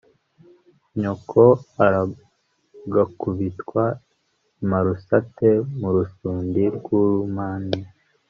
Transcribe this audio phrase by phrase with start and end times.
[0.99, 1.43] nyo ko
[1.83, 3.87] ar agaku bit wa
[4.63, 7.79] imarusate mu rusundi rw'urumane